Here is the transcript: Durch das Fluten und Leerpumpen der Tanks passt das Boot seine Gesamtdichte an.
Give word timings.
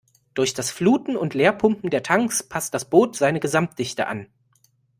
Durch 0.33 0.55
das 0.55 0.71
Fluten 0.71 1.15
und 1.15 1.35
Leerpumpen 1.35 1.91
der 1.91 2.01
Tanks 2.01 2.41
passt 2.41 2.73
das 2.73 2.89
Boot 2.89 3.15
seine 3.15 3.39
Gesamtdichte 3.39 4.07
an. 4.07 4.25